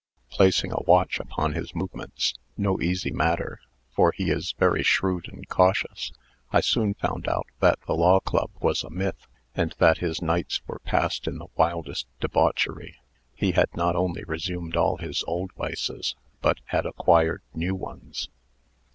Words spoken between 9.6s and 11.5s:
that his nights were passed in the